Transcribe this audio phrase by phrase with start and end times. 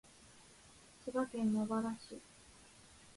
[1.05, 2.19] 千葉県茂原市